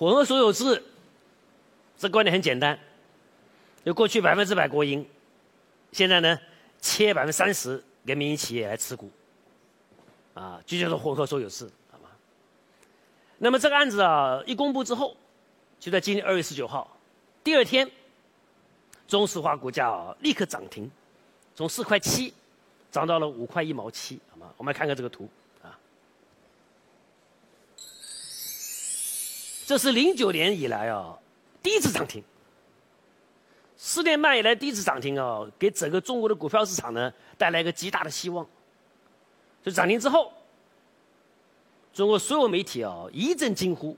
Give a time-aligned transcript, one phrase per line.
[0.00, 0.82] 混合所有制，
[1.98, 2.78] 这观点很简单，
[3.84, 5.06] 就过去百分之百国营，
[5.92, 6.40] 现在呢
[6.80, 9.10] 切百分之三十给民营企业来持股，
[10.32, 12.08] 啊，就叫做混合所有制，好吗？
[13.36, 15.14] 那么这个案子啊一公布之后，
[15.78, 16.96] 就在今年二月十九号，
[17.44, 17.86] 第二天，
[19.06, 20.90] 中石化股价啊立刻涨停，
[21.54, 22.32] 从四块七
[22.90, 24.50] 涨到了五块一毛七，好吗？
[24.56, 25.28] 我们来看看这个图。
[29.70, 31.16] 这是零九年以来啊
[31.62, 32.20] 第一次涨停，
[33.76, 38.44] 四年半以来第一次涨停啊，给整个中国的股票市场呢带来一个极大的希望。
[39.62, 40.32] 就涨停之后，
[41.92, 43.96] 中国所有媒体啊一阵惊呼，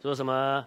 [0.00, 0.66] 说什么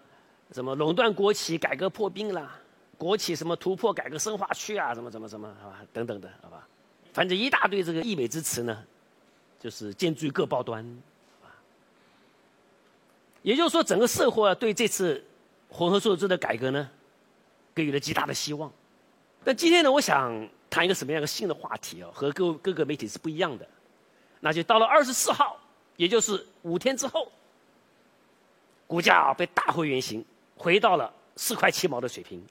[0.52, 2.56] 什么垄断国企改革破冰啦，
[3.00, 6.68] 国企什么突破改革深化区啊，什么什么什么，好吧，等等的，好吧，
[7.14, 8.84] 反正一大堆这个溢美之词呢，
[9.60, 10.86] 就是见诸于各报端。
[13.42, 15.24] 也就是说，整个社会啊，对这次
[15.70, 16.90] 混合所有制的改革呢，
[17.74, 18.72] 给予了极大的希望。
[19.44, 23.68] 但今天呢，我想谈一个什么样的新的话题哦，和各各个媒体是不一样的。
[24.42, 25.58] 那就到了二十四号，
[25.96, 27.32] 也就是五天之后，
[28.88, 30.24] 股价啊被打回原形，
[30.56, 32.46] 回到了四块七毛的水平。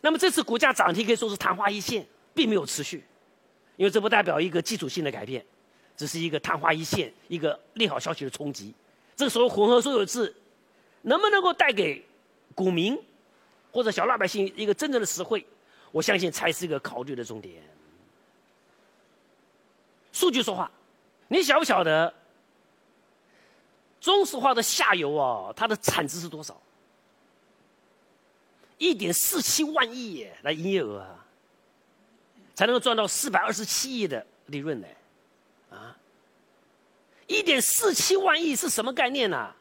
[0.00, 3.04] 那么这次股价涨停可以说是昙花一现，并没有持续，
[3.76, 5.44] 因为这不代表一个基础性的改变。
[6.00, 8.72] 只是一个昙花一现，一个利好消息的冲击。
[9.14, 10.34] 这个时候混合所有制
[11.02, 12.02] 能不能够带给
[12.54, 12.98] 股民
[13.70, 15.46] 或者小老百姓一个真正的实惠，
[15.92, 17.62] 我相信才是一个考虑的重点。
[20.10, 20.70] 数据说话，
[21.28, 22.14] 你晓不晓得
[24.00, 26.58] 中石化的下游啊，它的产值是多少？
[28.78, 31.26] 一点四七万亿耶，那营业额啊，
[32.54, 34.86] 才能够赚到四百二十七亿的利润呢？
[35.70, 35.96] 啊，
[37.26, 39.54] 一点四七万亿是什么概念呢？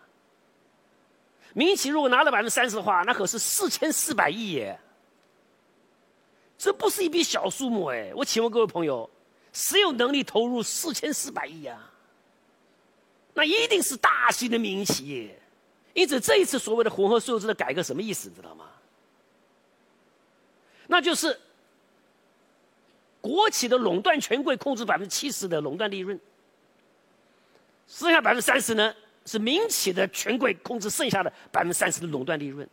[1.54, 4.80] 民营企业如果拿了百分之三十的话，那可是四千四百亿耶。
[6.58, 8.12] 这不是一笔小数目哎！
[8.14, 9.10] 我请问各位朋友，
[9.54, 11.92] 谁有能力投入四千四百亿啊？
[13.34, 15.42] 那一定是大型的民营企业。
[15.94, 18.30] 因此，这一次所谓的混合所有制的改革什么意思？
[18.30, 18.66] 你知道吗？
[20.88, 21.40] 那就是。
[23.22, 26.20] 国企的垄断权贵控制百分之七十的垄断利润，
[27.88, 28.94] 剩下百分之三十呢
[29.26, 32.68] 是民企的权贵控制剩下的百分之三十的垄断利润。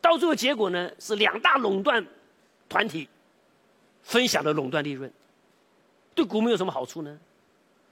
[0.00, 2.04] 到最后结果呢是两大垄断
[2.68, 3.08] 团体
[4.02, 5.12] 分享的垄断利润，
[6.14, 7.18] 对股民有什么好处呢？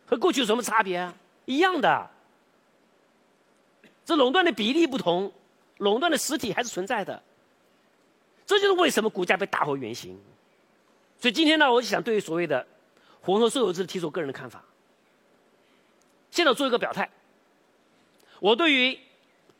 [0.07, 1.15] 和过去有什么差别啊？
[1.45, 2.11] 一样的，
[4.05, 5.31] 这垄断的比例不同，
[5.77, 7.23] 垄断的实体还是存在的。
[8.47, 10.19] 这就是为什么股价被打回原形。
[11.21, 12.67] 所以今天呢，我就想对于所谓的
[13.21, 14.65] 混合所有制提出个人的看法。
[16.31, 17.11] 现在做一个表态，
[18.39, 18.99] 我对于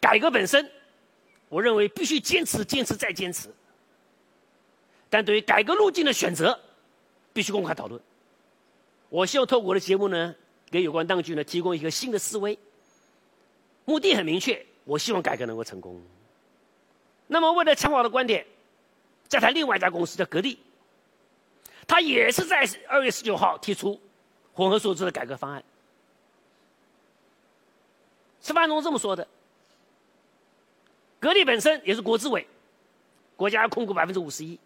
[0.01, 0.71] 改革本身，
[1.49, 3.49] 我认为必须坚持、坚持再坚持。
[5.11, 6.59] 但对于改革路径的选择，
[7.33, 8.01] 必须公开讨论。
[9.09, 10.35] 我希望透过我的节目呢，
[10.71, 12.57] 给有关当局呢提供一个新的思维。
[13.87, 16.01] 目的很明确，我希望改革能够成功。
[17.27, 18.47] 那么为了强化我的观点，
[19.27, 20.59] 再谈另外一家公司叫格力。
[21.89, 24.01] 他也是在二月十九号提出
[24.53, 25.65] 混合所有制的改革方案。
[28.41, 29.27] 吃饭中这么说的：，
[31.19, 32.47] 格力本身也是国资委，
[33.37, 34.61] 国家控股百分之五十一，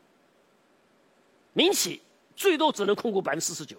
[1.53, 2.03] 民企
[2.37, 3.77] 最多只能控股百分之四十九。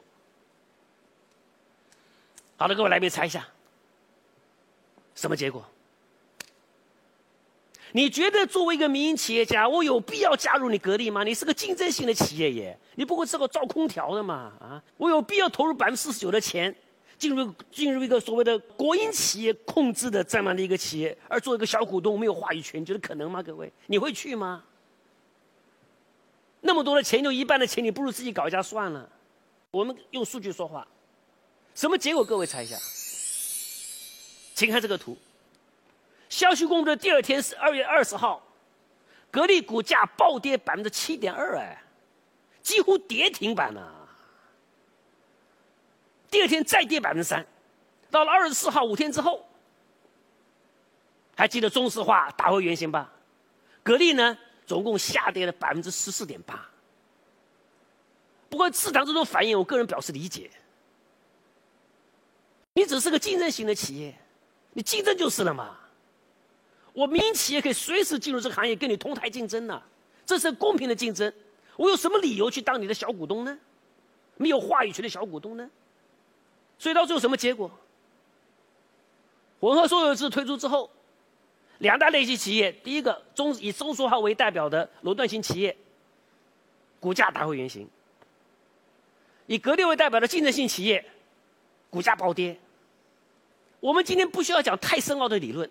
[2.57, 3.45] 好的，各位来宾猜一下，
[5.15, 5.63] 什么结果？
[7.95, 11.23] 你觉得作为一个民营企业家，我有必要加入你格力吗？
[11.23, 14.51] 你是个竞争性的企业耶，你不会是个造空调的嘛？
[14.59, 16.75] 啊，我有必要投入百分之四十九的钱，
[17.19, 23.43] 进入进入一个所谓的国营企业控制的这样的一个企业，而做一个小股东没有话语权，你觉得可能吗？
[23.43, 24.63] 各位，你会去吗？
[26.61, 29.07] 那么多的钱，就一半的钱，你不如自己搞一家算了。
[29.69, 30.87] 我们用数据说话，
[31.75, 32.25] 什么结果？
[32.25, 32.75] 各位猜一下，
[34.55, 35.15] 请看这个图。
[36.33, 38.41] 消息公布的第二天是二月二十号，
[39.29, 41.79] 格力股价暴跌百分之七点二，哎，
[42.63, 44.09] 几乎跌停板了。
[46.31, 47.45] 第二天再跌百分之三，
[48.09, 49.47] 到了二十四号五天之后，
[51.37, 53.13] 还记得中石化打回原形吧？
[53.83, 56.67] 格力呢，总共下跌了百分之十四点八。
[58.49, 60.49] 不过市场这种反应，我个人表示理解。
[62.73, 64.15] 你只是个竞争型的企业，
[64.71, 65.77] 你竞争就是了嘛。
[66.93, 69.81] 我民营企业可以随时进入这个行业，跟你同台竞争呢，
[70.25, 71.31] 这是公平的竞争。
[71.75, 73.57] 我有什么理由去当你的小股东呢？
[74.37, 75.69] 没有话语权的小股东呢？
[76.77, 77.69] 所以到最后什么结果？
[79.59, 80.89] 混合所有制推出之后，
[81.79, 85.75] 两大类型企业，第一个中以中石化为代表的垄断型企业，
[86.99, 87.87] 股价打回原形；
[89.47, 91.03] 以格力为代表的竞争性企业，
[91.89, 92.59] 股价暴跌。
[93.79, 95.69] 我们今天不需要讲太深奥的理论，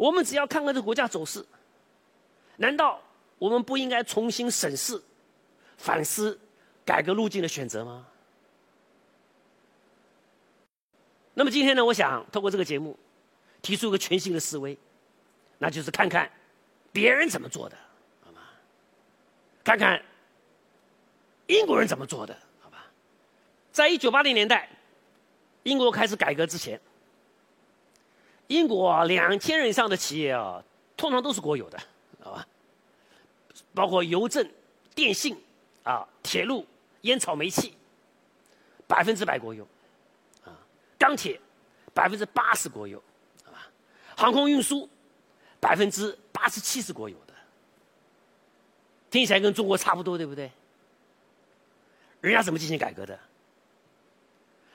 [0.00, 1.44] 我们只要看看这国家走势，
[2.56, 3.02] 难道
[3.38, 4.98] 我们不应该重新审视、
[5.76, 6.40] 反思
[6.86, 8.06] 改革路径的选择吗？
[11.34, 12.98] 那么今天呢，我想透过这个节目，
[13.60, 14.78] 提出一个全新的思维，
[15.58, 16.30] 那就是看看
[16.90, 17.76] 别人怎么做的，
[18.24, 18.40] 好吗？
[19.62, 20.02] 看看
[21.46, 22.86] 英国人怎么做的，好吧？
[23.70, 24.66] 在一九八零年代。
[25.64, 26.80] 英国开始改革之前，
[28.50, 30.60] 英国两千人以上的企业啊，
[30.96, 31.78] 通常都是国有的，
[32.20, 32.44] 好吧？
[33.72, 34.44] 包括邮政、
[34.92, 35.40] 电信、
[35.84, 36.66] 啊铁路、
[37.02, 37.76] 烟草、煤气，
[38.88, 39.62] 百分之百国有，
[40.44, 40.50] 啊
[40.98, 41.40] 钢铁
[41.94, 43.00] 百分之八十国有，
[43.44, 43.68] 好吧？
[44.16, 44.88] 航空运输
[45.60, 47.34] 百分之八十七是国有的，
[49.12, 50.50] 听起来跟中国差不多，对不对？
[52.20, 53.16] 人家怎么进行改革的？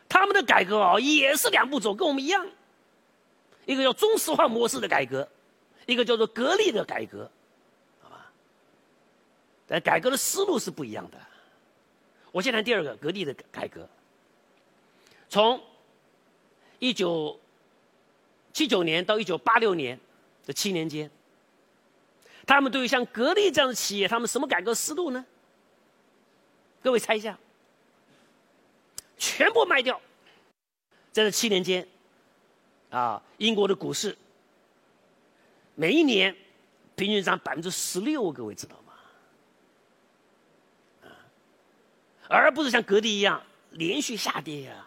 [0.08, 2.48] 他们的改革啊，也是两步走，跟我们一样。
[3.66, 5.28] 一个叫中石化模式的改革，
[5.86, 7.30] 一个叫做格力的改革，
[8.02, 8.32] 好吧？
[9.68, 11.18] 但改革的思路是不一样的。
[12.32, 13.88] 我先谈第二个，格力的改革。
[15.30, 15.62] 从
[16.80, 17.40] 一九
[18.54, 20.00] 七九年到一九八六年
[20.46, 21.10] 的七年间，
[22.46, 25.26] 他们对于像格力这样的企业，他们什么改革思路呢？
[26.84, 27.38] 各位猜一下。
[29.18, 30.00] 全部卖掉，
[31.14, 31.88] 在这七年间，
[32.96, 34.18] 啊，英国的股市
[35.76, 36.34] 每一年
[36.96, 38.94] 平均涨百分之十六，各位知道吗？
[41.04, 41.12] 啊，
[42.30, 44.86] 而不是像格力一样连续下跌呀。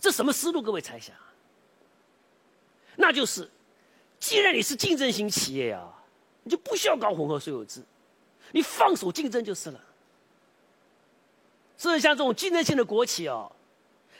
[0.00, 0.62] 这什么思路？
[0.62, 1.14] 各位猜想。
[2.96, 3.46] 那就是，
[4.18, 5.86] 既然你是竞争型企业呀，
[6.44, 7.84] 你就不需要搞混合所有制，
[8.52, 9.78] 你放手竞争就是了。
[11.76, 13.52] 所以，像这种竞争性的国企哦，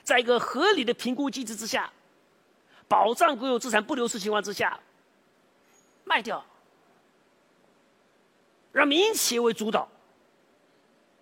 [0.05, 1.91] 在一个合理的评估机制之下，
[2.89, 4.79] 保障国有资产不流失情况之下，
[6.05, 6.45] 卖掉，
[8.73, 9.89] 让民营企业为主导，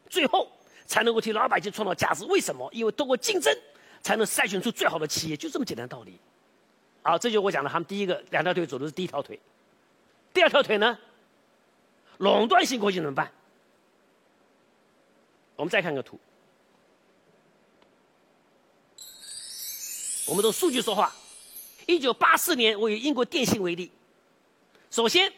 [0.08, 0.50] 最后
[0.86, 2.24] 才能够替老百姓创造价值。
[2.24, 2.68] 为什么？
[2.72, 3.54] 因为通过竞争
[4.02, 6.18] 才能筛选出最好的企业，就这么简单道理。
[7.02, 9.38] 好，这就我讲的，他们第一个两条腿走的是第一条腿，
[10.32, 10.98] 第二条腿呢，
[12.18, 13.30] 垄断性国企怎么办？
[15.56, 16.18] 我们再看个图。
[20.30, 21.12] 我们的数据说话。
[21.86, 23.90] 一九八四年，我以英国电信为例，
[24.88, 25.32] 首先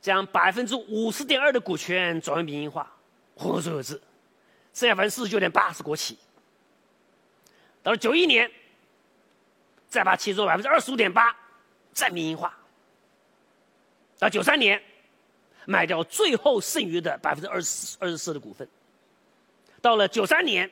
[0.00, 2.92] 将百分之五十点二的股权转为民营化，
[3.36, 4.02] 混合所有制，
[4.72, 6.18] 剩下百分之四十九点八是国企。
[7.84, 8.50] 到了九一年，
[9.88, 11.36] 再把其中百分之二十五点八，
[11.92, 12.52] 再民营化。
[14.18, 14.82] 到九三年，
[15.66, 18.68] 卖掉最后剩余的百分之二十二十四的股份。
[19.80, 20.68] 到了九三年。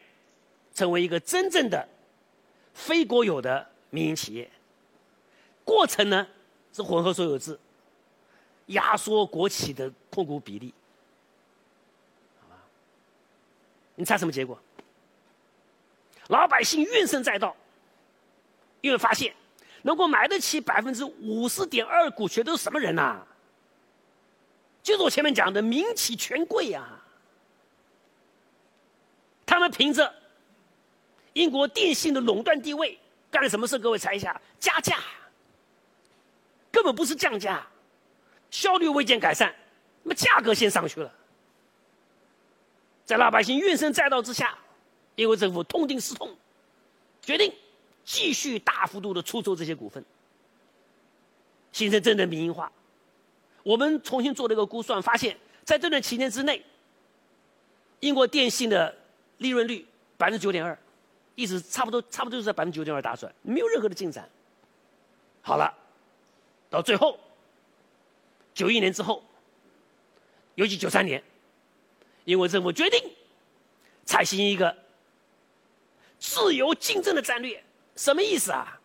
[0.75, 1.87] 成为一个真正的
[2.73, 4.51] 非国有的民营企业，
[5.65, 6.27] 过程呢
[6.73, 7.59] 是混合所有制，
[8.67, 10.73] 压缩国企的控股比例，
[12.41, 12.57] 好吧？
[13.97, 14.59] 你猜什么结果？
[16.29, 17.55] 老百姓怨声载道，
[18.81, 19.35] 因为发现
[19.83, 23.21] 能够买得起百分之五十点二股权都是什么人呐？
[24.83, 26.89] 就是我前面讲的民企权贵呀，
[29.45, 30.22] 他们凭着。
[31.43, 32.97] 英国电信的垄断地位
[33.29, 33.77] 干了什么事？
[33.77, 34.97] 各位猜一下，加价，
[36.71, 37.67] 根本不是降价，
[38.49, 39.53] 效率未见改善，
[40.05, 41.13] 那么价格先上去了，
[43.05, 44.57] 在老百姓怨声载道之下，
[45.17, 46.33] 英国政府痛定思痛，
[47.21, 47.53] 决定
[48.05, 50.05] 继续大幅度的出售这些股份，
[51.73, 52.71] 形成真正民营化。
[53.65, 56.65] 我们重新做了一个估算，发现，在这段期间之内，
[57.99, 58.97] 英国电信的
[59.39, 59.85] 利润率
[60.17, 60.79] 百分之九点二。
[61.35, 64.29] 意思差不多，差不多就在百分之九点二打转，没有任何的进展。
[65.41, 65.73] 好了，
[66.69, 67.19] 到最后，
[68.53, 69.25] 九一年之后，
[70.55, 71.23] 尤其九三年，
[72.25, 73.03] 英国政府决定
[74.05, 74.77] 采行一个
[76.19, 77.63] 自由竞争的战略，
[77.97, 78.79] 什么意思啊？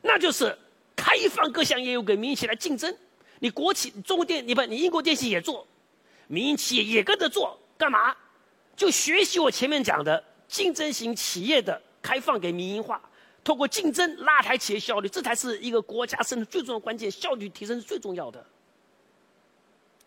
[0.00, 0.56] 那就是
[0.96, 2.96] 开放各项业务给民营企业来竞争。
[3.38, 5.66] 你国企中国电，你不，你英国电信也做，
[6.26, 8.16] 民营企业也跟着做，干嘛？
[8.74, 10.24] 就学习我前面讲的。
[10.48, 13.00] 竞争型企业的开放给民营化，
[13.42, 18.44] 通过竞争拉抬企业效率，这才是一个国家生存最重要关键，效率提升是最重要的。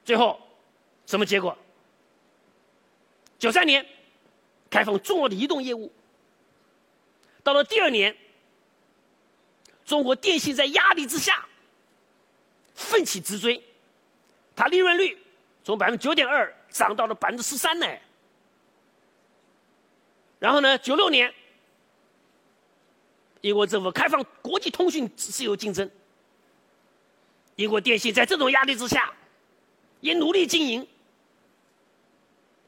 [0.06, 0.40] 最后，
[1.06, 1.58] 什么结果？
[3.38, 3.86] 九三年，
[4.70, 5.92] 开放重要的移动业务。
[7.44, 8.16] 到了第二年，
[9.86, 11.46] 中国电信在压力之下
[12.76, 13.64] 奋起直追，
[14.56, 15.18] 它利润率
[15.64, 17.88] 从百分之九点二涨到了百分之十三呢。
[20.40, 21.34] 然后呢，九六年，
[23.42, 25.90] 英国政府开放国际通讯自由竞争，
[27.56, 29.14] 英国电信在这种压力之下
[30.00, 30.88] 也努力经营，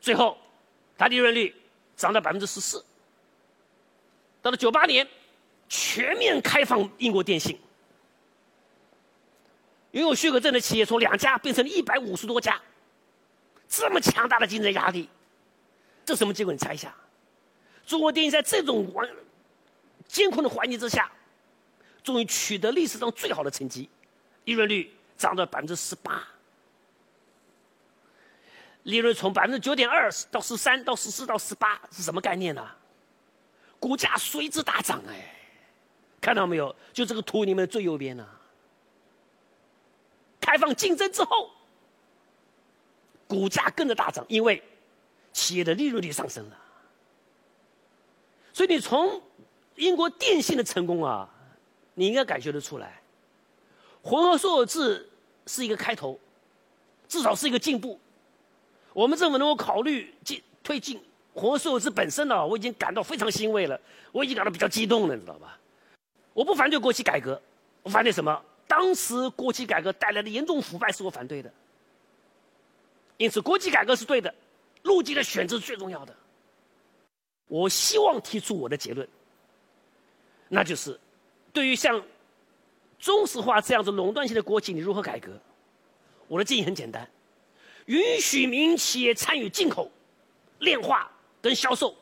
[0.02, 0.38] 最后
[0.98, 1.56] 它利润率
[1.96, 2.84] 涨到百分之十四。
[4.42, 5.08] 到了九八年，
[5.70, 7.58] 全面开放英国电信，
[9.92, 12.62] 拥有许可证的企业从两家变成了一百五十多家，
[13.70, 15.08] 这么强大的竞争压力，
[16.04, 16.52] 这什么结果？
[16.52, 16.94] 你猜一下？
[17.92, 19.06] 中国电影在这种环
[20.08, 21.12] 监控的环境之下，
[22.02, 23.90] 终于取得历史上最好的成绩，
[24.46, 26.26] 利润率涨到百分之十八，
[28.84, 32.66] 利润从百分之九点二到十三到十四到十八是什么概念呢？
[33.78, 35.36] 股价随之大涨，哎，
[36.22, 36.74] 看到没有？
[36.94, 38.26] 就这个图里面的最右边呢。
[40.40, 41.52] 开放竞争之后，
[43.28, 44.64] 股价跟着大涨，因为
[45.34, 46.58] 企业的利润率上升了。
[48.54, 49.22] 所以你从
[49.76, 51.30] 英国电信的成功啊，
[51.94, 53.02] 你应该感觉得出来，
[54.04, 55.10] 混合所有制
[55.48, 56.20] 是一个开头，
[57.08, 58.00] 至少是一个进步。
[58.94, 61.02] 我们政府能够考虑进推进。
[61.34, 63.80] 混合所有制本身呢，我已经感到非常欣慰了，
[64.12, 65.58] 我已经感到比较激动了，你知道吧？
[66.34, 67.42] 我不反对国企改革，
[67.84, 68.44] 我反对什么？
[68.68, 71.50] 当时国企改革带来的严重腐败是我反对的。
[73.16, 74.34] 因此，国企改革是对的，
[74.84, 76.14] 路径的选择是最重要的。
[77.52, 79.06] 我希望提出我的结论，
[80.48, 80.98] 那就是，
[81.52, 82.02] 对于像
[82.98, 85.38] 中石化这样子垄断性的国企，你如何改革？
[86.30, 87.06] 我的建议很简单，
[87.88, 89.92] 允许民营企业参与进口、
[90.60, 91.12] 炼化。
[91.44, 91.96] 跟销售，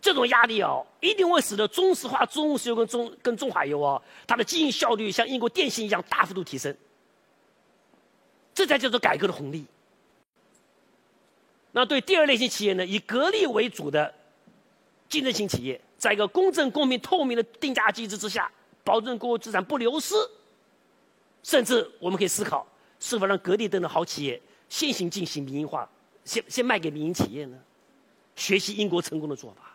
[0.00, 6.74] 这种压力哦，一定会使得中石化、中石油跟中跟中海油哦，它的经营效率像英国电信一样大幅度提升。
[8.54, 9.66] 这才叫做改革的红利。
[11.76, 14.14] 那对第二类型企业呢，以格力为主的
[15.10, 18.50] 竞争型企业，在一个公正、公平、透明的定价机制之下，
[18.82, 20.14] 保证国有资产不流失。
[21.42, 22.66] 甚至我们可以思考，
[22.98, 24.40] 是否让格力等的好企业
[24.70, 25.86] 先行进行民营化。
[26.24, 27.58] 先先卖给民营企业呢？
[28.36, 29.70] 学习英国成功的做法。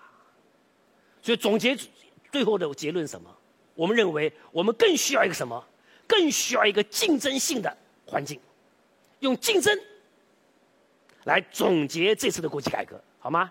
[1.22, 1.78] 所以总结
[2.32, 3.30] 最后的结论什么？
[3.76, 5.64] 我们认为我们更需要一个什么？
[6.08, 7.78] 更需要一个竞争性的
[8.08, 8.40] 环境，
[9.20, 9.80] 用竞争
[11.24, 13.50] 来总结这次的国企改革，好吗？